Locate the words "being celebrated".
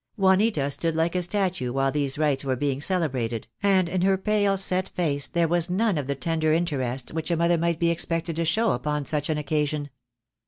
2.55-3.47